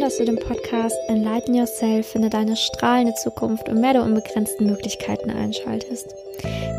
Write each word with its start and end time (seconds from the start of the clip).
dass 0.00 0.16
du 0.16 0.24
den 0.24 0.36
Podcast 0.36 0.96
Enlighten 1.08 1.54
Yourself, 1.54 2.06
finde 2.06 2.30
deine 2.30 2.56
strahlende 2.56 3.14
Zukunft 3.14 3.68
und 3.68 3.80
mehr 3.80 3.92
der 3.92 4.02
unbegrenzten 4.02 4.66
Möglichkeiten 4.66 5.30
einschaltest. 5.30 6.14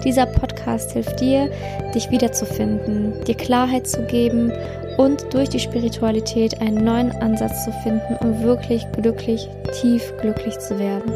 Dieser 0.03 0.25
Podcast 0.25 0.91
hilft 0.93 1.19
dir, 1.19 1.51
dich 1.93 2.09
wiederzufinden, 2.09 3.23
dir 3.25 3.35
Klarheit 3.35 3.87
zu 3.87 4.01
geben 4.07 4.51
und 4.97 5.31
durch 5.33 5.49
die 5.49 5.59
Spiritualität 5.59 6.59
einen 6.61 6.83
neuen 6.83 7.11
Ansatz 7.11 7.65
zu 7.65 7.71
finden, 7.83 8.17
um 8.21 8.41
wirklich 8.41 8.83
glücklich, 8.93 9.47
tief 9.79 10.11
glücklich 10.19 10.57
zu 10.57 10.79
werden. 10.79 11.13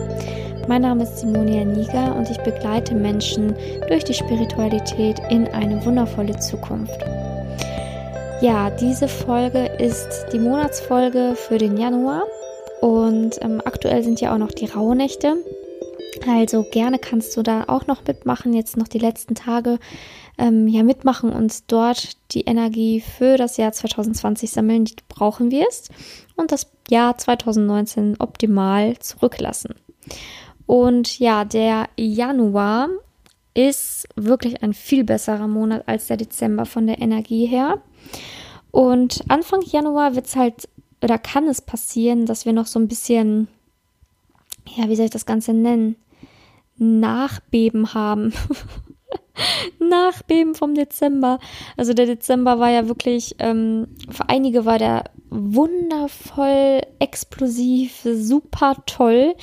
Mein 0.67 0.83
Name 0.83 1.03
ist 1.03 1.17
Simonia 1.17 1.65
Niger 1.65 2.15
und 2.15 2.29
ich 2.29 2.37
begleite 2.39 2.93
Menschen 2.93 3.55
durch 3.87 4.03
die 4.03 4.13
Spiritualität 4.13 5.19
in 5.31 5.47
eine 5.47 5.83
wundervolle 5.83 6.37
Zukunft. 6.39 7.03
Ja, 8.41 8.69
diese 8.69 9.07
Folge 9.07 9.65
ist 9.65 10.25
die 10.33 10.39
Monatsfolge 10.39 11.35
für 11.35 11.57
den 11.57 11.77
Januar 11.77 12.23
und 12.81 13.41
ähm, 13.41 13.61
aktuell 13.63 14.03
sind 14.03 14.19
ja 14.19 14.33
auch 14.33 14.37
noch 14.37 14.51
die 14.51 14.65
Rauhnächte. 14.65 15.37
Also 16.27 16.65
gerne 16.69 16.99
kannst 16.99 17.35
du 17.37 17.43
da 17.43 17.63
auch 17.67 17.87
noch 17.87 18.05
mitmachen, 18.05 18.53
jetzt 18.53 18.75
noch 18.75 18.89
die 18.89 18.99
letzten 18.99 19.35
Tage 19.35 19.79
ähm, 20.37 20.67
ja 20.67 20.83
mitmachen 20.83 21.31
und 21.31 21.71
dort 21.71 22.17
die 22.31 22.41
Energie 22.41 22.99
für 22.99 23.37
das 23.37 23.55
Jahr 23.55 23.71
2020 23.71 24.51
sammeln, 24.51 24.85
die 24.85 24.95
du 24.95 25.03
brauchen 25.07 25.49
wirst 25.49 25.89
und 26.35 26.51
das 26.51 26.69
Jahr 26.89 27.17
2019 27.17 28.17
optimal 28.19 28.99
zurücklassen. 28.99 29.75
Und 30.65 31.19
ja, 31.19 31.45
der 31.45 31.87
Januar 31.95 32.89
ist 33.53 34.07
wirklich 34.15 34.61
ein 34.61 34.73
viel 34.73 35.03
besserer 35.03 35.47
Monat 35.47 35.87
als 35.87 36.07
der 36.07 36.17
Dezember 36.17 36.65
von 36.65 36.85
der 36.87 36.99
Energie 36.99 37.45
her. 37.45 37.81
Und 38.71 39.23
Anfang 39.29 39.61
Januar 39.61 40.15
wird 40.15 40.25
es 40.25 40.35
halt, 40.35 40.67
oder 41.01 41.17
kann 41.17 41.47
es 41.47 41.61
passieren, 41.61 42.25
dass 42.25 42.45
wir 42.45 42.53
noch 42.53 42.65
so 42.65 42.79
ein 42.79 42.87
bisschen, 42.87 43.47
ja, 44.75 44.89
wie 44.89 44.95
soll 44.95 45.05
ich 45.05 45.11
das 45.11 45.25
Ganze 45.25 45.53
nennen? 45.53 45.95
Nachbeben 46.77 47.93
haben. 47.93 48.33
Nachbeben 49.79 50.55
vom 50.55 50.75
Dezember. 50.75 51.39
Also 51.77 51.93
der 51.93 52.05
Dezember 52.05 52.59
war 52.59 52.69
ja 52.69 52.87
wirklich, 52.87 53.35
ähm, 53.39 53.87
für 54.09 54.27
einige 54.29 54.65
war 54.65 54.77
der 54.77 55.05
wundervoll, 55.29 56.81
explosiv, 56.99 58.01
super 58.03 58.77
toll. 58.85 59.35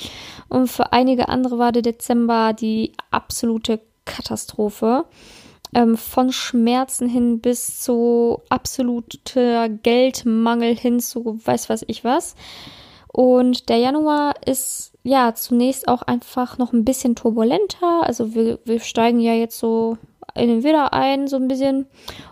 Und 0.49 0.67
für 0.67 0.93
einige 0.93 1.29
andere 1.29 1.57
war 1.57 1.71
der 1.71 1.81
Dezember 1.81 2.53
die 2.53 2.93
absolute 3.09 3.79
Katastrophe 4.05 5.05
ähm, 5.75 5.97
von 5.97 6.31
Schmerzen 6.31 7.07
hin 7.07 7.39
bis 7.39 7.81
zu 7.81 8.41
absoluter 8.49 9.69
Geldmangel 9.69 10.75
hin 10.75 10.99
zu 10.99 11.39
weiß 11.43 11.69
was 11.69 11.83
ich 11.87 12.03
was. 12.03 12.35
Und 13.07 13.69
der 13.69 13.77
Januar 13.77 14.33
ist 14.45 14.93
ja 15.03 15.35
zunächst 15.35 15.87
auch 15.87 16.01
einfach 16.01 16.57
noch 16.57 16.73
ein 16.73 16.85
bisschen 16.85 17.15
turbulenter. 17.15 18.03
Also 18.03 18.33
wir, 18.33 18.59
wir 18.65 18.79
steigen 18.79 19.19
ja 19.19 19.33
jetzt 19.33 19.59
so 19.59 19.97
in 20.33 20.47
den 20.47 20.63
Widder 20.63 20.93
ein, 20.93 21.27
so 21.27 21.35
ein 21.35 21.47
bisschen. 21.47 21.85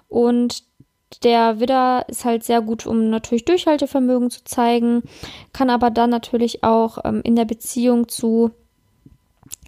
Und 0.10 0.64
der 1.24 1.60
Widder 1.60 2.06
ist 2.08 2.26
halt 2.26 2.44
sehr 2.44 2.62
gut, 2.62 2.88
um 2.88 3.10
natürlich 3.10 3.46
Durchhaltevermögen 3.46 4.32
zu 4.32 4.44
zeigen, 4.44 5.04
kann 5.54 5.70
aber 5.70 5.92
dann 5.92 6.10
natürlich 6.10 6.64
auch 6.64 7.00
ähm, 7.04 7.22
in 7.24 7.36
der 7.36 7.46
Beziehung 7.46 8.08
zu 8.08 8.52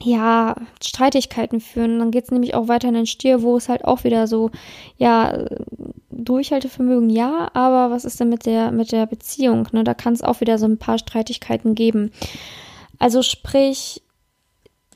ja, 0.02 0.56
Streitigkeiten 0.81 1.62
führen. 1.62 2.00
Dann 2.00 2.12
geht 2.12 2.26
es 2.26 2.31
nämlich 2.31 2.56
auch 2.56 2.67
weiter 2.67 2.89
in 2.89 2.94
den 2.94 3.06
Stier, 3.06 3.42
wo 3.42 3.58
es 3.58 3.70
halt 3.70 3.86
auch 3.86 4.03
wieder 4.03 4.28
so, 4.28 4.52
ja, 4.98 5.45
Durchhaltevermögen 6.09 7.09
ja, 7.09 7.50
aber 7.53 7.94
was 7.94 8.06
ist 8.06 8.20
denn 8.20 8.30
mit 8.30 8.45
der, 8.45 8.72
mit 8.72 8.92
der 8.92 9.06
Beziehung? 9.06 9.67
Ne? 9.72 9.84
Da 9.84 9.94
kann 9.94 10.14
es 10.14 10.22
auch 10.22 10.42
wieder 10.42 10.58
so 10.58 10.66
ein 10.66 10.78
paar 10.78 10.98
Streitigkeiten 10.98 11.75
geben. 11.75 12.12
Also 13.00 13.22
sprich, 13.22 14.02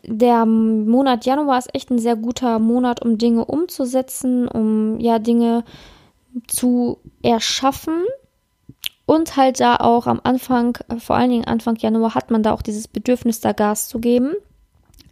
der 0.03 0.45
Monat 0.45 1.25
Januar 1.25 1.57
ist 1.57 1.73
echt 1.73 1.89
ein 1.89 1.99
sehr 1.99 2.15
guter 2.15 2.59
Monat, 2.59 3.03
um 3.03 3.17
Dinge 3.17 3.45
umzusetzen, 3.45 4.47
um 4.47 4.99
ja 4.99 5.19
Dinge 5.19 5.63
zu 6.47 6.99
erschaffen. 7.21 8.05
Und 9.05 9.37
halt 9.37 9.61
da 9.61 9.77
auch 9.77 10.05
am 10.05 10.19
Anfang, 10.23 10.77
vor 10.97 11.15
allen 11.15 11.29
Dingen 11.29 11.45
Anfang 11.45 11.77
Januar, 11.77 12.13
hat 12.13 12.29
man 12.29 12.43
da 12.43 12.51
auch 12.51 12.61
dieses 12.61 12.89
Bedürfnis, 12.89 13.39
da 13.39 13.53
Gas 13.53 13.87
zu 13.87 13.99
geben. 13.99 14.33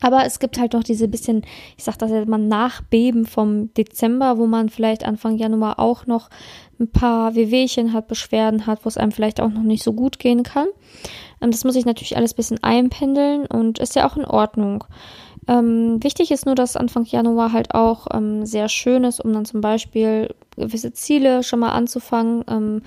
Aber 0.01 0.25
es 0.25 0.39
gibt 0.39 0.59
halt 0.59 0.73
noch 0.73 0.83
diese 0.83 1.07
bisschen, 1.07 1.43
ich 1.77 1.83
sag 1.83 1.97
das 1.97 2.11
jetzt 2.11 2.27
mal, 2.27 2.37
Nachbeben 2.37 3.25
vom 3.25 3.73
Dezember, 3.73 4.37
wo 4.37 4.45
man 4.45 4.69
vielleicht 4.69 5.05
Anfang 5.05 5.37
Januar 5.37 5.79
auch 5.79 6.05
noch 6.05 6.29
ein 6.79 6.89
paar 6.89 7.35
Wehwehchen 7.35 7.93
hat, 7.93 8.07
Beschwerden 8.07 8.67
hat, 8.67 8.83
wo 8.83 8.89
es 8.89 8.97
einem 8.97 9.11
vielleicht 9.11 9.39
auch 9.39 9.49
noch 9.49 9.63
nicht 9.63 9.83
so 9.83 9.93
gut 9.93 10.19
gehen 10.19 10.43
kann. 10.43 10.67
Das 11.39 11.63
muss 11.63 11.75
ich 11.75 11.85
natürlich 11.85 12.17
alles 12.17 12.33
ein 12.33 12.37
bisschen 12.37 12.63
einpendeln 12.63 13.45
und 13.45 13.79
ist 13.79 13.95
ja 13.95 14.07
auch 14.09 14.17
in 14.17 14.25
Ordnung. 14.25 14.83
Ähm, 15.47 16.03
wichtig 16.03 16.31
ist 16.31 16.45
nur, 16.45 16.55
dass 16.55 16.75
Anfang 16.75 17.05
Januar 17.05 17.51
halt 17.51 17.75
auch 17.75 18.07
ähm, 18.13 18.45
sehr 18.45 18.67
schön 18.67 19.03
ist, 19.03 19.19
um 19.23 19.31
dann 19.31 19.45
zum 19.45 19.61
Beispiel 19.61 20.33
gewisse 20.55 20.91
Ziele 20.93 21.43
schon 21.43 21.59
mal 21.59 21.69
anzufangen. 21.69 22.43
Ähm, 22.49 22.81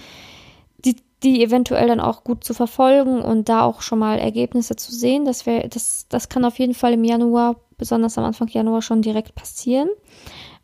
die 1.23 1.43
eventuell 1.43 1.89
dann 1.89 2.01
auch 2.01 2.23
gut 2.23 2.45
zu 2.45 2.55
verfolgen 2.55 3.21
und 3.21 3.49
da 3.49 3.63
auch 3.63 3.83
schon 3.83 3.99
mal 3.99 4.19
Ergebnisse 4.19 4.77
zu 4.77 4.93
sehen. 4.93 5.25
Das, 5.25 5.47
wär, 5.47 5.69
das, 5.69 6.07
das 6.09 6.29
kann 6.29 6.45
auf 6.45 6.59
jeden 6.59 6.75
Fall 6.75 6.93
im 6.93 7.05
Januar, 7.05 7.57
besonders 7.77 8.19
am 8.19 8.25
Anfang 8.25 8.49
Januar, 8.49 8.83
schon 8.83 9.03
direkt 9.03 9.35
passieren, 9.35 9.89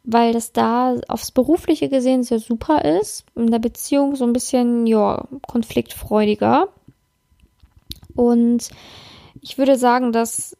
weil 0.04 0.32
das 0.32 0.52
da 0.52 0.96
aufs 1.08 1.32
Berufliche 1.32 1.88
gesehen 1.88 2.22
sehr 2.22 2.38
super 2.38 2.84
ist, 2.84 3.24
in 3.34 3.50
der 3.50 3.58
Beziehung 3.58 4.14
so 4.14 4.24
ein 4.24 4.32
bisschen, 4.32 4.86
ja, 4.86 5.26
konfliktfreudiger. 5.46 6.68
Und 8.14 8.68
ich 9.40 9.58
würde 9.58 9.76
sagen, 9.76 10.12
dass 10.12 10.56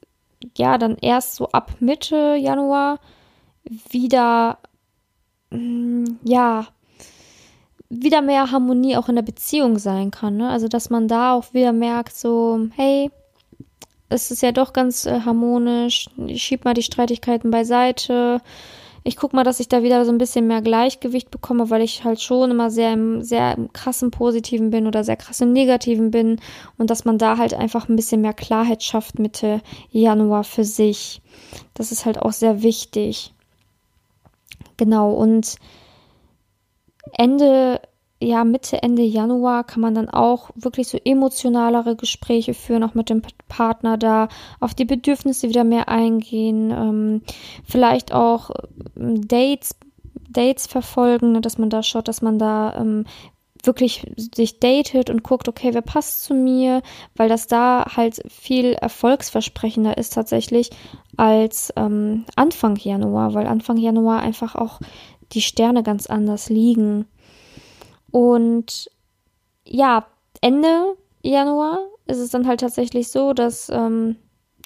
ja 0.56 0.76
dann 0.76 0.96
erst 1.00 1.36
so 1.36 1.48
ab 1.48 1.72
Mitte 1.78 2.34
Januar 2.34 2.98
wieder, 3.90 4.58
mm, 5.50 6.04
ja, 6.24 6.66
wieder 7.88 8.22
mehr 8.22 8.50
Harmonie 8.50 8.96
auch 8.96 9.08
in 9.08 9.16
der 9.16 9.22
Beziehung 9.22 9.78
sein 9.78 10.10
kann. 10.10 10.36
Ne? 10.36 10.48
Also, 10.48 10.68
dass 10.68 10.90
man 10.90 11.08
da 11.08 11.34
auch 11.34 11.52
wieder 11.52 11.72
merkt, 11.72 12.16
so, 12.16 12.68
hey, 12.76 13.10
es 14.08 14.30
ist 14.30 14.42
ja 14.42 14.52
doch 14.52 14.72
ganz 14.72 15.06
äh, 15.06 15.20
harmonisch, 15.20 16.08
ich 16.26 16.42
schieb 16.42 16.64
mal 16.64 16.74
die 16.74 16.82
Streitigkeiten 16.82 17.50
beiseite. 17.50 18.40
Ich 19.06 19.16
guck 19.16 19.34
mal, 19.34 19.44
dass 19.44 19.60
ich 19.60 19.68
da 19.68 19.82
wieder 19.82 20.04
so 20.06 20.12
ein 20.12 20.18
bisschen 20.18 20.46
mehr 20.46 20.62
Gleichgewicht 20.62 21.30
bekomme, 21.30 21.68
weil 21.68 21.82
ich 21.82 22.04
halt 22.04 22.22
schon 22.22 22.50
immer 22.50 22.70
sehr 22.70 22.94
im, 22.94 23.22
sehr 23.22 23.54
im 23.54 23.70
krassen 23.72 24.10
Positiven 24.10 24.70
bin 24.70 24.86
oder 24.86 25.04
sehr 25.04 25.16
krass 25.16 25.42
im 25.42 25.52
Negativen 25.52 26.10
bin 26.10 26.40
und 26.78 26.88
dass 26.88 27.04
man 27.04 27.18
da 27.18 27.36
halt 27.36 27.52
einfach 27.52 27.88
ein 27.88 27.96
bisschen 27.96 28.22
mehr 28.22 28.32
Klarheit 28.32 28.82
schafft 28.82 29.18
Mitte 29.18 29.60
Januar 29.90 30.44
für 30.44 30.64
sich. 30.64 31.20
Das 31.74 31.92
ist 31.92 32.06
halt 32.06 32.18
auch 32.18 32.32
sehr 32.32 32.62
wichtig. 32.62 33.34
Genau, 34.78 35.12
und 35.12 35.56
Ende, 37.12 37.80
ja, 38.20 38.44
Mitte, 38.44 38.82
Ende 38.82 39.02
Januar 39.02 39.64
kann 39.64 39.80
man 39.80 39.94
dann 39.94 40.08
auch 40.08 40.50
wirklich 40.54 40.88
so 40.88 40.98
emotionalere 41.04 41.96
Gespräche 41.96 42.54
führen, 42.54 42.82
auch 42.82 42.94
mit 42.94 43.10
dem 43.10 43.22
Partner 43.48 43.98
da, 43.98 44.28
auf 44.60 44.74
die 44.74 44.84
Bedürfnisse 44.84 45.48
wieder 45.48 45.64
mehr 45.64 45.88
eingehen, 45.88 46.70
ähm, 46.70 47.22
vielleicht 47.64 48.12
auch 48.12 48.50
ähm, 48.96 49.26
Dates, 49.26 49.76
Dates 50.28 50.66
verfolgen, 50.66 51.32
ne, 51.32 51.40
dass 51.40 51.58
man 51.58 51.70
da 51.70 51.82
schaut, 51.82 52.08
dass 52.08 52.22
man 52.22 52.38
da 52.38 52.74
ähm, 52.76 53.04
wirklich 53.66 54.06
sich 54.16 54.60
datet 54.60 55.10
und 55.10 55.22
guckt, 55.22 55.48
okay, 55.48 55.70
wer 55.72 55.82
passt 55.82 56.24
zu 56.24 56.34
mir, 56.34 56.82
weil 57.16 57.28
das 57.28 57.46
da 57.46 57.86
halt 57.96 58.22
viel 58.28 58.72
erfolgsversprechender 58.74 59.96
ist 59.96 60.12
tatsächlich 60.12 60.70
als 61.16 61.72
ähm, 61.76 62.24
Anfang 62.36 62.76
Januar, 62.76 63.34
weil 63.34 63.46
Anfang 63.46 63.76
Januar 63.76 64.20
einfach 64.20 64.54
auch 64.54 64.80
die 65.34 65.42
Sterne 65.42 65.82
ganz 65.82 66.06
anders 66.06 66.48
liegen. 66.48 67.06
Und 68.10 68.90
ja, 69.64 70.06
Ende 70.40 70.96
Januar 71.22 71.78
ist 72.06 72.18
es 72.18 72.30
dann 72.30 72.46
halt 72.46 72.60
tatsächlich 72.60 73.08
so, 73.08 73.32
dass 73.32 73.68
ähm, 73.70 74.16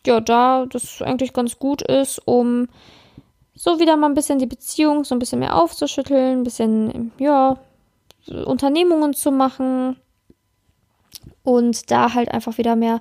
ja 0.06 0.20
da 0.20 0.66
das 0.66 1.02
eigentlich 1.02 1.32
ganz 1.32 1.58
gut 1.58 1.82
ist, 1.82 2.20
um 2.26 2.68
so 3.54 3.80
wieder 3.80 3.96
mal 3.96 4.08
ein 4.08 4.14
bisschen 4.14 4.38
die 4.38 4.46
Beziehung 4.46 5.04
so 5.04 5.14
ein 5.14 5.18
bisschen 5.18 5.40
mehr 5.40 5.56
aufzuschütteln, 5.56 6.40
ein 6.40 6.44
bisschen 6.44 7.12
ja 7.18 7.58
Unternehmungen 8.44 9.14
zu 9.14 9.30
machen 9.30 9.96
und 11.42 11.90
da 11.90 12.14
halt 12.14 12.30
einfach 12.30 12.58
wieder 12.58 12.76
mehr 12.76 13.00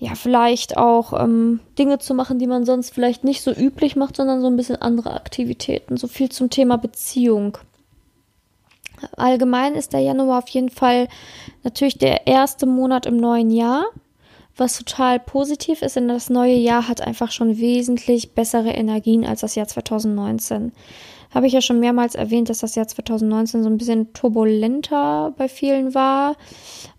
ja, 0.00 0.14
vielleicht 0.14 0.76
auch 0.76 1.12
ähm, 1.12 1.60
Dinge 1.78 1.98
zu 1.98 2.14
machen, 2.14 2.38
die 2.38 2.46
man 2.46 2.64
sonst 2.64 2.94
vielleicht 2.94 3.24
nicht 3.24 3.42
so 3.42 3.52
üblich 3.52 3.96
macht, 3.96 4.16
sondern 4.16 4.40
so 4.40 4.46
ein 4.46 4.56
bisschen 4.56 4.80
andere 4.80 5.12
Aktivitäten. 5.14 5.96
So 5.96 6.06
viel 6.06 6.28
zum 6.28 6.50
Thema 6.50 6.78
Beziehung. 6.78 7.58
Allgemein 9.16 9.74
ist 9.74 9.92
der 9.92 10.00
Januar 10.00 10.38
auf 10.38 10.48
jeden 10.48 10.70
Fall 10.70 11.08
natürlich 11.64 11.98
der 11.98 12.26
erste 12.26 12.66
Monat 12.66 13.06
im 13.06 13.16
neuen 13.16 13.50
Jahr, 13.50 13.86
was 14.56 14.78
total 14.78 15.20
positiv 15.20 15.82
ist, 15.82 15.96
denn 15.96 16.08
das 16.08 16.30
neue 16.30 16.54
Jahr 16.54 16.88
hat 16.88 17.00
einfach 17.00 17.30
schon 17.30 17.58
wesentlich 17.58 18.34
bessere 18.34 18.70
Energien 18.70 19.24
als 19.24 19.40
das 19.40 19.54
Jahr 19.54 19.66
2019. 19.66 20.72
habe 21.30 21.46
ich 21.46 21.52
ja 21.52 21.60
schon 21.60 21.80
mehrmals 21.80 22.14
erwähnt, 22.14 22.48
dass 22.48 22.58
das 22.58 22.74
Jahr 22.74 22.86
2019 22.86 23.62
so 23.62 23.68
ein 23.68 23.78
bisschen 23.78 24.12
turbulenter 24.12 25.34
bei 25.36 25.48
vielen 25.48 25.94
war 25.94 26.36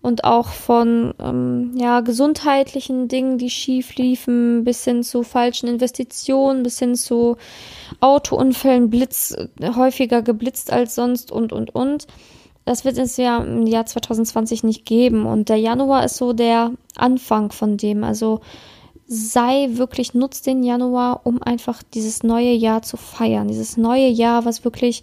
und 0.02 0.24
auch 0.24 0.48
von 0.48 1.14
ähm, 1.20 1.74
ja, 1.76 2.02
gesundheitlichen 2.02 3.08
Dingen, 3.08 3.38
die 3.38 3.50
schief 3.50 3.96
liefen, 3.96 4.64
bis 4.64 4.84
hin 4.84 5.04
zu 5.04 5.24
falschen 5.24 5.68
Investitionen, 5.68 6.64
bis 6.64 6.80
hin 6.80 6.96
zu 6.96 7.38
Autounfällen, 8.00 8.90
Blitz, 8.90 9.36
häufiger 9.76 10.22
geblitzt 10.22 10.72
als 10.72 10.96
sonst 10.96 11.32
und, 11.32 11.52
und, 11.52 11.74
und. 11.74 12.08
Das 12.66 12.86
wird 12.86 13.00
es 13.00 13.18
ja 13.18 13.40
im 13.40 13.66
Jahr 13.66 13.88
2020 13.88 14.64
nicht 14.64 14.86
geben. 14.86 15.26
Und 15.26 15.50
der 15.50 15.58
Januar 15.58 16.06
ist 16.06 16.18
so 16.18 16.34
der 16.34 16.72
Anfang 16.96 17.52
von 17.52 17.78
dem. 17.78 18.04
Also 18.04 18.42
sei 19.12 19.70
wirklich, 19.72 20.14
nutzt 20.14 20.46
den 20.46 20.62
Januar, 20.62 21.22
um 21.26 21.42
einfach 21.42 21.82
dieses 21.82 22.22
neue 22.22 22.52
Jahr 22.52 22.84
zu 22.84 22.96
feiern. 22.96 23.48
Dieses 23.48 23.76
neue 23.76 24.08
Jahr, 24.08 24.46
was 24.46 24.64
wirklich 24.64 25.02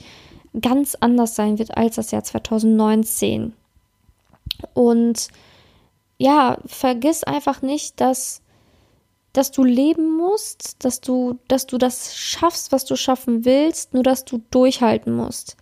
ganz 0.62 0.94
anders 0.94 1.34
sein 1.34 1.58
wird 1.58 1.76
als 1.76 1.96
das 1.96 2.12
Jahr 2.12 2.22
2019. 2.22 3.52
Und 4.74 5.28
ja, 6.18 6.58
vergiss 6.66 7.24
einfach 7.24 7.62
nicht, 7.62 8.00
dass, 8.00 8.42
dass 9.32 9.50
du 9.50 9.64
leben 9.64 10.16
musst, 10.16 10.84
dass 10.84 11.00
du, 11.00 11.40
dass 11.48 11.66
du 11.66 11.76
das 11.76 12.16
schaffst, 12.16 12.70
was 12.70 12.84
du 12.84 12.94
schaffen 12.94 13.44
willst, 13.44 13.92
nur 13.92 14.04
dass 14.04 14.24
du 14.24 14.40
durchhalten 14.52 15.14
musst. 15.14 15.56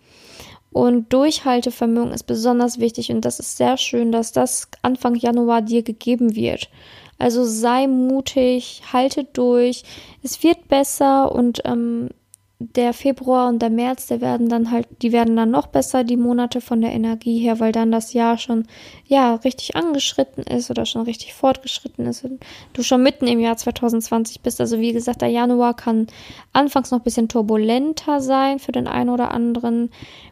Und 0.71 1.11
Durchhaltevermögen 1.13 2.11
ist 2.11 2.23
besonders 2.25 2.79
wichtig 2.79 3.09
und 3.09 3.21
das 3.23 3.39
ist 3.39 3.57
sehr 3.57 3.77
schön, 3.77 4.11
dass 4.11 4.33
das 4.33 4.67
Anfang 4.81 5.15
Januar 5.15 5.61
dir 5.61 5.83
gegeben 5.83 6.35
wird. 6.35 6.69
Also 7.17 7.45
sei 7.45 7.87
mutig, 7.87 8.81
halte 8.91 9.23
durch. 9.23 9.83
Es 10.21 10.43
wird 10.43 10.67
besser 10.67 11.31
und 11.31 11.61
ähm, 11.65 12.09
der 12.57 12.93
Februar 12.93 13.49
und 13.49 13.61
der 13.61 13.69
März, 13.69 14.07
der 14.07 14.21
werden 14.21 14.47
dann 14.47 14.71
halt, 14.71 14.87
die 15.01 15.11
werden 15.11 15.35
dann 15.35 15.51
noch 15.51 15.67
besser, 15.67 16.05
die 16.05 16.15
Monate 16.15 16.61
von 16.61 16.79
der 16.79 16.93
Energie 16.93 17.39
her, 17.39 17.59
weil 17.59 17.73
dann 17.73 17.91
das 17.91 18.13
Jahr 18.13 18.37
schon, 18.37 18.65
ja, 19.05 19.35
richtig 19.35 19.75
angeschritten 19.75 20.43
ist 20.43 20.69
oder 20.69 20.85
schon 20.85 21.01
richtig 21.01 21.33
fortgeschritten 21.33 22.05
ist 22.05 22.23
und 22.23 22.45
du 22.71 22.81
schon 22.81 23.03
mitten 23.03 23.27
im 23.27 23.39
Jahr 23.39 23.57
2020 23.57 24.41
bist. 24.41 24.61
Also 24.61 24.79
wie 24.79 24.93
gesagt, 24.93 25.21
der 25.21 25.29
Januar 25.29 25.75
kann 25.75 26.07
anfangs 26.53 26.91
noch 26.91 26.99
ein 26.99 27.03
bisschen 27.03 27.27
turbulenter 27.27 28.21
sein 28.21 28.59
für 28.59 28.71
den 28.71 28.87
einen 28.87 29.09
oder 29.09 29.31
anderen. 29.31 29.89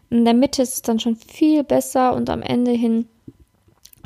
In 0.08 0.24
der 0.24 0.34
Mitte 0.34 0.62
ist 0.62 0.74
es 0.74 0.82
dann 0.82 1.00
schon 1.00 1.16
viel 1.16 1.62
besser 1.62 2.14
und 2.14 2.30
am 2.30 2.40
Ende 2.40 2.70
hin 2.70 3.06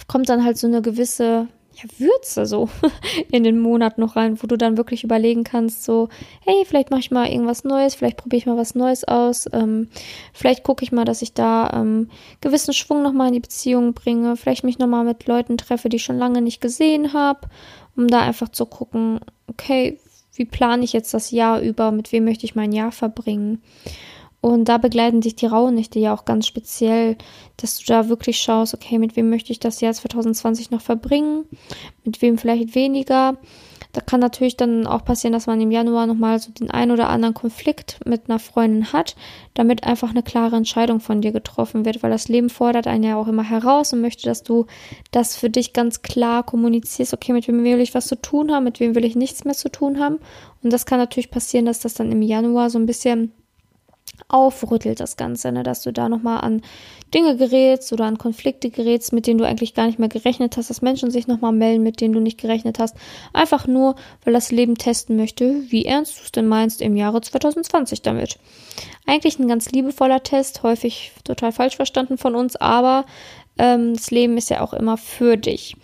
kommt 0.09 0.29
dann 0.29 0.45
halt 0.45 0.59
so 0.59 0.67
eine 0.67 0.83
gewisse 0.83 1.49
ja, 1.83 1.89
Würze 1.99 2.47
so 2.47 2.69
in 3.31 3.45
den 3.45 3.59
Monat 3.59 3.99
noch 3.99 4.17
rein, 4.17 4.43
wo 4.43 4.47
du 4.47 4.57
dann 4.57 4.77
wirklich 4.77 5.05
überlegen 5.05 5.45
kannst, 5.45 5.85
so, 5.85 6.09
hey, 6.41 6.65
vielleicht 6.67 6.91
mache 6.91 7.01
ich 7.01 7.11
mal 7.11 7.29
irgendwas 7.29 7.65
Neues, 7.65 7.95
vielleicht 7.95 8.17
probiere 8.17 8.39
ich 8.39 8.47
mal 8.47 8.57
was 8.57 8.75
Neues 8.75 9.05
aus, 9.05 9.47
ähm, 9.53 9.89
vielleicht 10.33 10.65
gucke 10.65 10.85
ich 10.85 10.93
mal, 10.93 11.05
dass 11.05 11.23
ich 11.23 11.35
da 11.35 11.71
ähm, 11.75 12.11
gewissen 12.41 12.75
Schwung 12.75 13.03
nochmal 13.03 13.29
in 13.29 13.35
die 13.35 13.41
Beziehung 13.41 13.95
bringe, 13.95 14.37
vielleicht 14.37 14.65
mich 14.65 14.79
nochmal 14.79 15.05
mit 15.05 15.27
Leuten 15.27 15.57
treffe, 15.57 15.89
die 15.89 15.97
ich 15.97 16.05
schon 16.05 16.19
lange 16.19 16.43
nicht 16.43 16.61
gesehen 16.61 17.13
habe, 17.13 17.49
um 17.97 18.09
da 18.09 18.21
einfach 18.21 18.49
zu 18.49 18.67
gucken, 18.67 19.21
okay, 19.47 19.99
wie 20.35 20.45
plane 20.45 20.85
ich 20.85 20.93
jetzt 20.93 21.15
das 21.15 21.31
Jahr 21.31 21.61
über, 21.61 21.91
mit 21.91 22.13
wem 22.13 22.25
möchte 22.25 22.45
ich 22.45 22.55
mein 22.55 22.73
Jahr 22.73 22.93
verbringen. 22.93 23.63
Und 24.41 24.67
da 24.67 24.79
begleiten 24.79 25.21
dich 25.21 25.35
die 25.35 25.47
Rauhnächte 25.47 25.99
ja 25.99 26.15
auch 26.15 26.25
ganz 26.25 26.47
speziell, 26.47 27.17
dass 27.57 27.79
du 27.79 27.85
da 27.87 28.09
wirklich 28.09 28.39
schaust, 28.39 28.73
okay, 28.73 28.99
mit 28.99 29.17
wem 29.17 29.31
möchte 29.31 29.51
ich 29.51 29.59
das 29.59 29.81
Jahr 29.81 29.93
2020 29.93 30.71
noch 30.71 30.81
verbringen, 30.81 31.45
mit 32.05 32.23
wem 32.23 32.39
vielleicht 32.39 32.77
weniger. 32.77 33.37
Da 33.93 34.01
kann 34.01 34.21
natürlich 34.21 34.57
dann 34.57 34.87
auch 34.87 35.05
passieren, 35.05 35.33
dass 35.33 35.47
man 35.47 35.61
im 35.61 35.73
Januar 35.73 36.07
nochmal 36.07 36.39
so 36.39 36.53
den 36.53 36.71
ein 36.71 36.93
oder 36.93 37.09
anderen 37.09 37.35
Konflikt 37.35 37.99
mit 38.05 38.29
einer 38.29 38.39
Freundin 38.39 38.93
hat, 38.93 39.17
damit 39.55 39.83
einfach 39.83 40.11
eine 40.11 40.23
klare 40.23 40.57
Entscheidung 40.57 41.01
von 41.01 41.21
dir 41.21 41.33
getroffen 41.33 41.85
wird, 41.85 42.03
weil 42.03 42.11
das 42.11 42.29
Leben 42.29 42.51
fordert 42.51 42.87
einen 42.87 43.03
ja 43.03 43.17
auch 43.17 43.27
immer 43.27 43.43
heraus 43.43 43.93
und 43.93 44.03
möchte, 44.03 44.29
dass 44.29 44.45
du 44.45 44.67
das 45.11 45.37
für 45.37 45.51
dich 45.51 45.73
ganz 45.73 46.03
klar 46.03 46.45
kommunizierst, 46.45 47.13
okay, 47.13 47.33
mit 47.33 47.49
wem 47.49 47.65
will 47.65 47.81
ich 47.81 47.95
was 47.95 48.07
zu 48.07 48.21
tun 48.21 48.53
haben, 48.53 48.65
mit 48.65 48.79
wem 48.79 48.95
will 48.95 49.05
ich 49.05 49.17
nichts 49.17 49.45
mehr 49.45 49.55
zu 49.55 49.69
tun 49.69 49.99
haben. 49.99 50.19
Und 50.63 50.73
das 50.73 50.87
kann 50.87 50.99
natürlich 50.99 51.33
passieren, 51.33 51.67
dass 51.67 51.81
das 51.81 51.95
dann 51.95 52.13
im 52.13 52.23
Januar 52.23 52.71
so 52.71 52.79
ein 52.79 52.87
bisschen 52.87 53.33
aufrüttelt 54.29 55.01
das 55.01 55.17
Ganze, 55.17 55.53
ne? 55.53 55.63
dass 55.63 55.83
du 55.83 55.93
da 55.93 56.09
nochmal 56.09 56.41
an 56.41 56.63
Dinge 57.15 57.37
gerätst 57.37 57.93
oder 57.93 58.05
an 58.05 58.19
Konflikte 58.19 58.71
gerätst, 58.71 59.13
mit 59.13 59.27
denen 59.27 59.39
du 59.39 59.47
eigentlich 59.47 59.75
gar 59.75 59.87
nicht 59.87 59.99
mehr 59.99 60.09
gerechnet 60.09 60.57
hast, 60.57 60.69
dass 60.69 60.83
Menschen 60.83 61.11
sich 61.11 61.27
nochmal 61.27 61.53
melden, 61.53 61.83
mit 61.83 62.01
denen 62.01 62.13
du 62.13 62.21
nicht 62.21 62.39
gerechnet 62.39 62.79
hast. 62.79 62.97
Einfach 63.33 63.67
nur, 63.67 63.95
weil 64.25 64.35
das 64.35 64.53
Leben 64.53 64.77
testen 64.77 65.17
möchte, 65.17 65.63
wie 65.69 65.87
ernst 65.87 66.19
du 66.19 66.23
es 66.25 66.33
denn 66.33 66.47
meinst 66.47 66.83
im 66.83 66.97
Jahre 66.97 67.21
2020 67.21 68.03
damit. 68.03 68.39
Eigentlich 69.07 69.39
ein 69.39 69.49
ganz 69.49 69.71
liebevoller 69.71 70.23
Test, 70.23 70.63
häufig 70.63 71.13
total 71.25 71.53
falsch 71.53 71.77
verstanden 71.77 72.19
von 72.19 72.35
uns, 72.35 72.57
aber 72.57 73.07
ähm, 73.59 73.95
das 73.95 74.11
Leben 74.11 74.37
ist 74.39 74.51
ja 74.51 74.61
auch 74.61 74.73
immer 74.73 74.97
für 74.97 75.37
dich. 75.37 75.77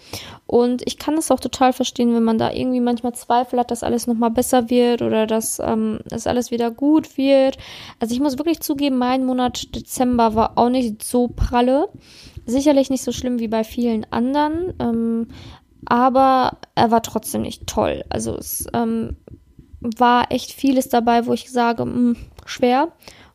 Und 0.47 0.83
ich 0.87 0.99
kann 0.99 1.15
es 1.15 1.31
auch 1.31 1.41
total 1.41 1.73
verstehen, 1.73 2.15
wenn 2.15 2.23
man 2.23 2.39
da 2.39 2.53
irgendwie 2.53 2.81
manchmal 2.81 3.15
Zweifel 3.15 3.59
hat, 3.59 3.71
dass 3.71 3.83
alles 3.83 4.07
nochmal 4.07 4.31
besser 4.31 4.71
wird 4.71 5.03
oder 5.03 5.27
dass 5.27 5.59
ähm, 5.59 6.01
das 6.07 6.27
alles 6.27 6.51
wieder 6.51 6.71
gut 6.71 7.17
wird. 7.17 7.59
Also 7.99 8.15
ich 8.15 8.21
muss 8.21 8.39
wirklich 8.39 8.61
zugeben, 8.61 8.99
mein 8.99 9.25
Monat 9.25 9.75
Dezember 9.75 10.35
war 10.35 10.57
auch 10.57 10.69
nicht 10.69 11.03
so 11.03 11.29
pralle. 11.29 11.89
Sicherlich 12.47 12.91
nicht 12.91 13.03
so 13.03 13.11
schlimm 13.11 13.39
wie 13.39 13.49
bei 13.49 13.65
vielen 13.65 14.07
anderen, 14.13 14.75
ähm, 14.79 15.29
aber 15.87 16.59
er 16.75 16.91
war 16.91 17.03
trotzdem 17.03 17.43
nicht 17.43 17.67
toll. 17.67 18.05
Also 18.11 18.37
es 18.37 18.67
ähm, 18.75 19.17
war 19.81 20.31
echt 20.31 20.53
vieles 20.53 20.89
dabei, 20.89 21.27
wo 21.27 21.33
ich 21.33 21.51
sage, 21.51 21.85
mh, 21.85 21.95
hm, 21.95 22.17
schwer 22.45 22.89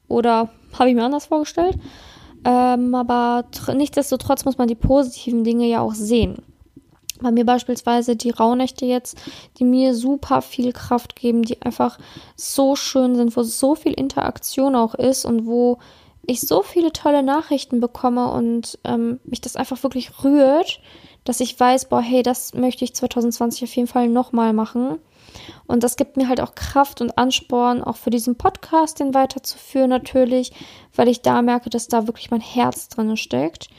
oder 0.07 0.49
habe 0.77 0.89
ich 0.89 0.95
mir 0.95 1.03
anders 1.03 1.25
vorgestellt. 1.25 1.77
Ähm, 2.45 2.95
aber 2.95 3.45
nichtsdestotrotz 3.73 4.45
muss 4.45 4.57
man 4.57 4.67
die 4.67 4.75
positiven 4.75 5.43
Dinge 5.43 5.67
ja 5.67 5.81
auch 5.81 5.93
sehen. 5.93 6.43
Bei 7.21 7.31
mir 7.31 7.45
beispielsweise 7.45 8.15
die 8.15 8.29
Rauhnächte 8.29 8.85
jetzt, 8.85 9.17
die 9.57 9.65
mir 9.65 9.93
super 9.93 10.41
viel 10.41 10.71
Kraft 10.71 11.17
geben, 11.17 11.41
die 11.43 11.61
einfach 11.61 11.99
so 12.37 12.75
schön 12.77 13.15
sind, 13.15 13.35
wo 13.35 13.43
so 13.43 13.75
viel 13.75 13.93
Interaktion 13.93 14.75
auch 14.75 14.95
ist 14.95 15.25
und 15.25 15.45
wo 15.45 15.79
ich 16.25 16.41
so 16.41 16.61
viele 16.61 16.93
tolle 16.93 17.23
Nachrichten 17.23 17.81
bekomme 17.81 18.31
und 18.31 18.79
ähm, 18.85 19.19
mich 19.25 19.41
das 19.41 19.55
einfach 19.55 19.83
wirklich 19.83 20.23
rührt, 20.23 20.79
dass 21.25 21.41
ich 21.41 21.59
weiß, 21.59 21.89
boah, 21.89 22.01
hey, 22.01 22.23
das 22.23 22.53
möchte 22.53 22.85
ich 22.85 22.95
2020 22.95 23.63
auf 23.63 23.75
jeden 23.75 23.87
Fall 23.87 24.07
nochmal 24.07 24.53
machen. 24.53 24.99
Und 25.67 25.83
das 25.83 25.95
gibt 25.95 26.17
mir 26.17 26.27
halt 26.27 26.41
auch 26.41 26.55
Kraft 26.55 27.01
und 27.01 27.17
Ansporn, 27.17 27.83
auch 27.83 27.97
für 27.97 28.09
diesen 28.09 28.35
Podcast 28.35 28.99
den 28.99 29.13
weiterzuführen 29.13 29.89
natürlich, 29.89 30.51
weil 30.95 31.07
ich 31.07 31.21
da 31.21 31.41
merke, 31.41 31.69
dass 31.69 31.87
da 31.87 32.07
wirklich 32.07 32.31
mein 32.31 32.41
Herz 32.41 32.89
drin 32.89 33.17
steckt. 33.17 33.69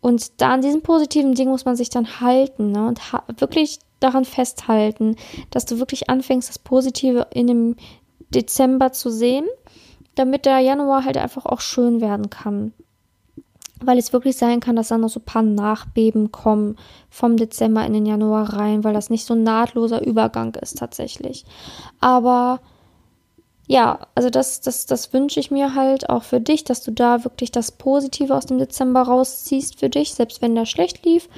Und 0.00 0.40
da 0.40 0.52
an 0.52 0.62
diesem 0.62 0.82
positiven 0.82 1.34
Ding 1.34 1.48
muss 1.48 1.64
man 1.64 1.76
sich 1.76 1.90
dann 1.90 2.20
halten 2.20 2.72
ne? 2.72 2.86
und 2.86 3.00
wirklich 3.40 3.78
daran 4.00 4.24
festhalten, 4.24 5.16
dass 5.50 5.66
du 5.66 5.78
wirklich 5.78 6.10
anfängst, 6.10 6.48
das 6.48 6.58
Positive 6.58 7.28
in 7.32 7.46
dem 7.46 7.76
Dezember 8.30 8.92
zu 8.92 9.10
sehen, 9.10 9.46
damit 10.14 10.46
der 10.46 10.58
Januar 10.58 11.04
halt 11.04 11.16
einfach 11.16 11.46
auch 11.46 11.60
schön 11.60 12.00
werden 12.00 12.30
kann 12.30 12.72
weil 13.86 13.98
es 13.98 14.12
wirklich 14.12 14.36
sein 14.36 14.60
kann, 14.60 14.76
dass 14.76 14.88
da 14.88 14.98
noch 14.98 15.08
so 15.08 15.20
ein 15.20 15.24
paar 15.24 15.42
Nachbeben 15.42 16.32
kommen 16.32 16.76
vom 17.10 17.36
Dezember 17.36 17.84
in 17.84 17.92
den 17.92 18.06
Januar 18.06 18.54
rein, 18.54 18.84
weil 18.84 18.94
das 18.94 19.10
nicht 19.10 19.24
so 19.24 19.34
ein 19.34 19.42
nahtloser 19.42 20.04
Übergang 20.04 20.54
ist 20.56 20.78
tatsächlich. 20.78 21.44
Aber 22.00 22.60
ja, 23.68 24.00
also 24.14 24.28
das, 24.28 24.60
das, 24.60 24.86
das 24.86 25.12
wünsche 25.12 25.40
ich 25.40 25.50
mir 25.50 25.74
halt 25.74 26.10
auch 26.10 26.24
für 26.24 26.40
dich, 26.40 26.64
dass 26.64 26.82
du 26.82 26.90
da 26.90 27.24
wirklich 27.24 27.52
das 27.52 27.72
Positive 27.72 28.34
aus 28.34 28.46
dem 28.46 28.58
Dezember 28.58 29.02
rausziehst 29.02 29.78
für 29.78 29.88
dich, 29.88 30.14
selbst 30.14 30.42
wenn 30.42 30.54
der 30.54 30.66
schlecht 30.66 31.04
lief. 31.04 31.28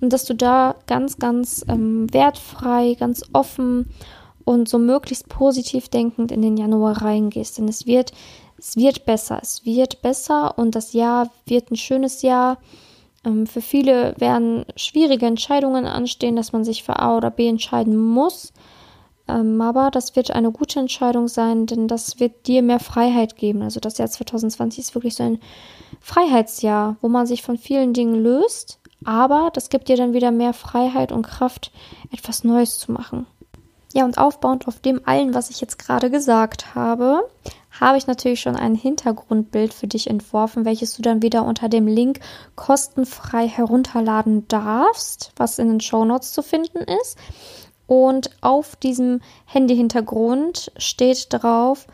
Und 0.00 0.12
dass 0.12 0.24
du 0.24 0.34
da 0.34 0.74
ganz, 0.86 1.18
ganz 1.18 1.64
ähm, 1.68 2.12
wertfrei, 2.12 2.94
ganz 2.98 3.22
offen 3.32 3.88
und 4.48 4.68
so 4.68 4.78
möglichst 4.78 5.28
positiv 5.28 5.88
denkend 5.88 6.32
in 6.32 6.42
den 6.42 6.56
Januar 6.56 7.02
reingehst. 7.02 7.58
Denn 7.58 7.68
es 7.68 7.86
wird 7.86 8.12
es 8.58 8.76
wird 8.76 9.04
besser, 9.04 9.38
es 9.40 9.64
wird 9.64 10.02
besser 10.02 10.58
und 10.58 10.74
das 10.74 10.92
Jahr 10.92 11.30
wird 11.46 11.70
ein 11.70 11.76
schönes 11.76 12.22
Jahr. 12.22 12.58
Ähm, 13.24 13.46
für 13.46 13.60
viele 13.60 14.14
werden 14.18 14.64
schwierige 14.74 15.26
Entscheidungen 15.26 15.86
anstehen, 15.86 16.34
dass 16.34 16.52
man 16.52 16.64
sich 16.64 16.82
für 16.82 16.98
A 16.98 17.16
oder 17.16 17.30
B 17.30 17.46
entscheiden 17.46 17.96
muss. 17.96 18.52
Ähm, 19.28 19.60
aber 19.60 19.90
das 19.92 20.16
wird 20.16 20.32
eine 20.32 20.50
gute 20.50 20.80
Entscheidung 20.80 21.28
sein, 21.28 21.66
denn 21.66 21.86
das 21.86 22.18
wird 22.18 22.48
dir 22.48 22.62
mehr 22.62 22.80
Freiheit 22.80 23.36
geben. 23.36 23.62
Also 23.62 23.78
das 23.78 23.98
Jahr 23.98 24.08
2020 24.08 24.80
ist 24.80 24.94
wirklich 24.94 25.14
so 25.14 25.22
ein 25.22 25.38
Freiheitsjahr, 26.00 26.96
wo 27.00 27.08
man 27.08 27.26
sich 27.26 27.42
von 27.42 27.58
vielen 27.58 27.92
Dingen 27.92 28.16
löst, 28.16 28.80
aber 29.04 29.50
das 29.52 29.68
gibt 29.68 29.88
dir 29.88 29.96
dann 29.96 30.14
wieder 30.14 30.32
mehr 30.32 30.52
Freiheit 30.52 31.12
und 31.12 31.22
Kraft, 31.22 31.70
etwas 32.10 32.42
Neues 32.42 32.78
zu 32.78 32.90
machen. 32.90 33.26
Ja, 33.98 34.04
und 34.04 34.16
aufbauend 34.16 34.68
auf 34.68 34.78
dem 34.78 35.00
allen, 35.06 35.34
was 35.34 35.50
ich 35.50 35.60
jetzt 35.60 35.76
gerade 35.76 36.08
gesagt 36.08 36.76
habe, 36.76 37.28
habe 37.80 37.98
ich 37.98 38.06
natürlich 38.06 38.38
schon 38.38 38.54
ein 38.54 38.76
Hintergrundbild 38.76 39.74
für 39.74 39.88
dich 39.88 40.08
entworfen, 40.08 40.64
welches 40.64 40.94
du 40.94 41.02
dann 41.02 41.20
wieder 41.20 41.44
unter 41.44 41.68
dem 41.68 41.88
Link 41.88 42.20
kostenfrei 42.54 43.48
herunterladen 43.48 44.46
darfst, 44.46 45.32
was 45.34 45.58
in 45.58 45.66
den 45.66 45.80
Show 45.80 46.04
Notes 46.04 46.30
zu 46.30 46.42
finden 46.42 46.78
ist. 46.78 47.18
Und 47.88 48.30
auf 48.40 48.76
diesem 48.76 49.20
Handy-Hintergrund 49.46 50.70
steht 50.76 51.26
drauf 51.30 51.88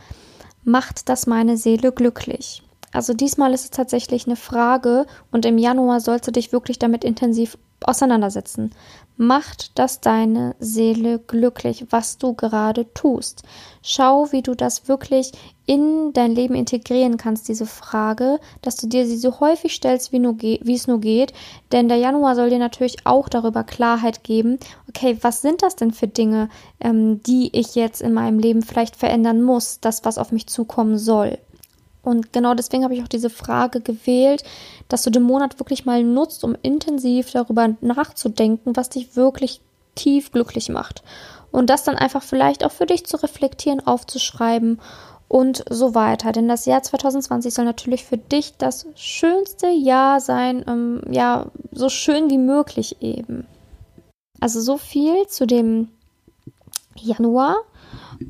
macht 0.62 1.08
das 1.08 1.26
meine 1.26 1.56
Seele 1.56 1.90
glücklich? 1.90 2.62
Also 2.92 3.14
diesmal 3.14 3.54
ist 3.54 3.64
es 3.64 3.70
tatsächlich 3.70 4.26
eine 4.26 4.36
Frage 4.36 5.06
und 5.32 5.46
im 5.46 5.56
Januar 5.56 6.00
sollst 6.00 6.28
du 6.28 6.32
dich 6.32 6.52
wirklich 6.52 6.78
damit 6.78 7.02
intensiv 7.02 7.56
auseinandersetzen. 7.82 8.72
Macht 9.16 9.78
das 9.78 10.00
deine 10.00 10.56
Seele 10.58 11.20
glücklich, 11.20 11.86
was 11.90 12.18
du 12.18 12.34
gerade 12.34 12.92
tust? 12.94 13.44
Schau, 13.80 14.32
wie 14.32 14.42
du 14.42 14.56
das 14.56 14.88
wirklich 14.88 15.30
in 15.66 16.12
dein 16.12 16.34
Leben 16.34 16.56
integrieren 16.56 17.16
kannst, 17.16 17.48
diese 17.48 17.64
Frage, 17.64 18.40
dass 18.60 18.74
du 18.76 18.88
dir 18.88 19.06
sie 19.06 19.16
so 19.16 19.38
häufig 19.38 19.72
stellst, 19.72 20.10
wie, 20.12 20.18
nur 20.18 20.40
wie 20.40 20.74
es 20.74 20.88
nur 20.88 21.00
geht. 21.00 21.32
Denn 21.70 21.86
der 21.86 21.98
Januar 21.98 22.34
soll 22.34 22.50
dir 22.50 22.58
natürlich 22.58 23.06
auch 23.06 23.28
darüber 23.28 23.62
Klarheit 23.62 24.24
geben, 24.24 24.58
okay, 24.88 25.16
was 25.20 25.42
sind 25.42 25.62
das 25.62 25.76
denn 25.76 25.92
für 25.92 26.08
Dinge, 26.08 26.48
ähm, 26.80 27.22
die 27.22 27.56
ich 27.56 27.76
jetzt 27.76 28.02
in 28.02 28.14
meinem 28.14 28.40
Leben 28.40 28.62
vielleicht 28.62 28.96
verändern 28.96 29.42
muss, 29.42 29.78
das, 29.80 30.04
was 30.04 30.18
auf 30.18 30.32
mich 30.32 30.48
zukommen 30.48 30.98
soll. 30.98 31.38
Und 32.04 32.32
genau 32.32 32.54
deswegen 32.54 32.84
habe 32.84 32.94
ich 32.94 33.02
auch 33.02 33.08
diese 33.08 33.30
Frage 33.30 33.80
gewählt, 33.80 34.44
dass 34.88 35.02
du 35.02 35.10
den 35.10 35.22
Monat 35.22 35.58
wirklich 35.58 35.84
mal 35.84 36.02
nutzt, 36.04 36.44
um 36.44 36.56
intensiv 36.62 37.30
darüber 37.30 37.74
nachzudenken, 37.80 38.76
was 38.76 38.90
dich 38.90 39.16
wirklich 39.16 39.60
tief 39.94 40.32
glücklich 40.32 40.68
macht. 40.68 41.02
Und 41.50 41.70
das 41.70 41.84
dann 41.84 41.96
einfach 41.96 42.22
vielleicht 42.22 42.64
auch 42.64 42.72
für 42.72 42.86
dich 42.86 43.06
zu 43.06 43.16
reflektieren, 43.16 43.86
aufzuschreiben 43.86 44.80
und 45.28 45.64
so 45.70 45.94
weiter. 45.94 46.32
Denn 46.32 46.48
das 46.48 46.66
Jahr 46.66 46.82
2020 46.82 47.54
soll 47.54 47.64
natürlich 47.64 48.04
für 48.04 48.18
dich 48.18 48.56
das 48.56 48.86
schönste 48.94 49.68
Jahr 49.68 50.20
sein, 50.20 50.64
ähm, 50.68 51.02
ja, 51.10 51.46
so 51.72 51.88
schön 51.88 52.30
wie 52.30 52.38
möglich 52.38 52.96
eben. 53.00 53.46
Also 54.40 54.60
so 54.60 54.76
viel 54.76 55.26
zu 55.28 55.46
dem 55.46 55.88
Januar. 56.96 57.56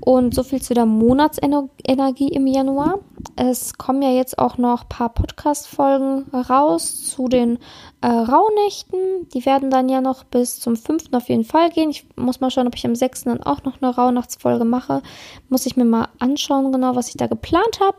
Und 0.00 0.34
so 0.34 0.42
viel 0.42 0.62
zu 0.62 0.74
der 0.74 0.86
Monatsenergie 0.86 2.28
im 2.28 2.46
Januar. 2.46 3.00
Es 3.36 3.74
kommen 3.74 4.00
ja 4.00 4.10
jetzt 4.10 4.38
auch 4.38 4.58
noch 4.58 4.82
ein 4.82 4.88
paar 4.88 5.08
Podcast-Folgen 5.08 6.30
raus 6.32 7.02
zu 7.02 7.26
den 7.28 7.58
äh, 8.00 8.06
Rauhnächten. 8.06 9.28
Die 9.34 9.44
werden 9.44 9.70
dann 9.70 9.88
ja 9.88 10.00
noch 10.00 10.22
bis 10.22 10.60
zum 10.60 10.76
5. 10.76 11.12
auf 11.12 11.28
jeden 11.28 11.44
Fall 11.44 11.70
gehen. 11.70 11.90
Ich 11.90 12.06
muss 12.14 12.40
mal 12.40 12.50
schauen, 12.50 12.68
ob 12.68 12.76
ich 12.76 12.86
am 12.86 12.94
6. 12.94 13.24
dann 13.24 13.42
auch 13.42 13.64
noch 13.64 13.82
eine 13.82 13.92
Rauhnachtsfolge 13.92 14.64
mache. 14.64 15.02
Muss 15.48 15.66
ich 15.66 15.76
mir 15.76 15.84
mal 15.84 16.08
anschauen, 16.20 16.70
genau, 16.70 16.94
was 16.94 17.08
ich 17.08 17.16
da 17.16 17.26
geplant 17.26 17.80
habe. 17.80 17.96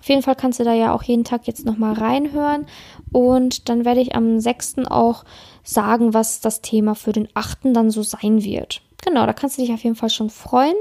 Auf 0.00 0.08
jeden 0.10 0.22
Fall 0.22 0.36
kannst 0.36 0.60
du 0.60 0.64
da 0.64 0.74
ja 0.74 0.92
auch 0.92 1.02
jeden 1.02 1.24
Tag 1.24 1.46
jetzt 1.46 1.64
nochmal 1.64 1.94
reinhören. 1.94 2.66
Und 3.10 3.70
dann 3.70 3.86
werde 3.86 4.02
ich 4.02 4.14
am 4.14 4.38
6. 4.38 4.86
auch 4.90 5.24
sagen, 5.62 6.12
was 6.12 6.42
das 6.42 6.60
Thema 6.60 6.94
für 6.94 7.12
den 7.12 7.28
8. 7.32 7.60
dann 7.72 7.90
so 7.90 8.02
sein 8.02 8.44
wird. 8.44 8.82
Genau, 9.02 9.24
da 9.24 9.32
kannst 9.32 9.56
du 9.56 9.62
dich 9.62 9.72
auf 9.72 9.82
jeden 9.82 9.96
Fall 9.96 10.10
schon 10.10 10.28
freuen. 10.28 10.76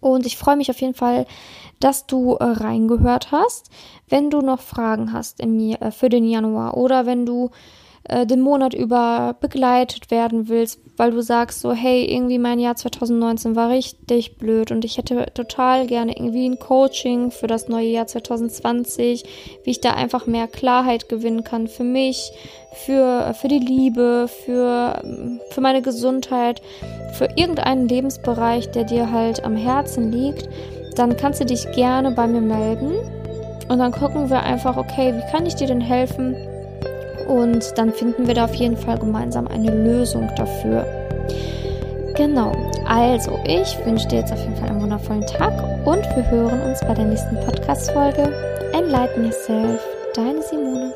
Und 0.00 0.26
ich 0.26 0.36
freue 0.36 0.56
mich 0.56 0.70
auf 0.70 0.80
jeden 0.80 0.94
Fall, 0.94 1.26
dass 1.80 2.06
du 2.06 2.34
äh, 2.34 2.44
reingehört 2.44 3.32
hast. 3.32 3.70
Wenn 4.08 4.30
du 4.30 4.40
noch 4.40 4.60
Fragen 4.60 5.12
hast 5.12 5.40
mir, 5.56 5.80
äh, 5.82 5.90
für 5.90 6.08
den 6.08 6.24
Januar 6.24 6.76
oder 6.76 7.06
wenn 7.06 7.26
du 7.26 7.50
äh, 8.08 8.26
den 8.26 8.40
Monat 8.40 8.74
über 8.74 9.36
begleitet 9.40 10.10
werden 10.10 10.48
willst, 10.48 10.80
weil 10.96 11.10
du 11.10 11.20
sagst 11.22 11.60
so, 11.60 11.72
hey, 11.72 12.04
irgendwie 12.04 12.38
mein 12.38 12.58
Jahr 12.58 12.74
2019 12.74 13.54
war 13.54 13.70
richtig 13.70 14.38
blöd 14.38 14.70
und 14.70 14.84
ich 14.84 14.98
hätte 14.98 15.26
total 15.34 15.86
gerne 15.86 16.16
irgendwie 16.16 16.48
ein 16.48 16.58
Coaching 16.58 17.30
für 17.30 17.46
das 17.46 17.68
neue 17.68 17.88
Jahr 17.88 18.06
2020, 18.06 19.24
wie 19.64 19.70
ich 19.70 19.80
da 19.80 19.92
einfach 19.92 20.26
mehr 20.26 20.48
Klarheit 20.48 21.08
gewinnen 21.08 21.44
kann 21.44 21.68
für 21.68 21.84
mich, 21.84 22.32
für, 22.72 23.34
für 23.34 23.48
die 23.48 23.58
Liebe, 23.58 24.28
für, 24.44 25.02
für 25.50 25.60
meine 25.60 25.82
Gesundheit, 25.82 26.62
für 27.12 27.28
irgendeinen 27.36 27.88
Lebensbereich, 27.88 28.70
der 28.70 28.84
dir 28.84 29.12
halt 29.12 29.44
am 29.44 29.56
Herzen 29.56 30.10
liegt, 30.10 30.48
dann 30.96 31.16
kannst 31.16 31.40
du 31.40 31.44
dich 31.44 31.70
gerne 31.72 32.10
bei 32.10 32.26
mir 32.26 32.40
melden 32.40 32.94
und 33.68 33.78
dann 33.78 33.92
gucken 33.92 34.30
wir 34.30 34.42
einfach, 34.42 34.76
okay, 34.76 35.14
wie 35.14 35.30
kann 35.30 35.44
ich 35.44 35.54
dir 35.54 35.66
denn 35.66 35.80
helfen? 35.80 36.34
Und 37.28 37.78
dann 37.78 37.92
finden 37.92 38.26
wir 38.26 38.34
da 38.34 38.46
auf 38.46 38.54
jeden 38.54 38.76
Fall 38.76 38.98
gemeinsam 38.98 39.46
eine 39.46 39.70
Lösung 39.70 40.28
dafür. 40.36 40.84
Genau, 42.16 42.52
also 42.88 43.38
ich 43.46 43.78
wünsche 43.86 44.08
dir 44.08 44.18
jetzt 44.20 44.32
auf 44.32 44.40
jeden 44.40 44.56
Fall 44.56 44.70
einen 44.70 44.82
wundervollen 44.82 45.24
Tag 45.26 45.52
und 45.86 46.04
wir 46.16 46.28
hören 46.28 46.60
uns 46.62 46.80
bei 46.80 46.94
der 46.94 47.04
nächsten 47.04 47.36
Podcast-Folge. 47.36 48.32
Enlighten 48.72 49.26
Yourself, 49.26 49.80
deine 50.14 50.42
Simone. 50.42 50.92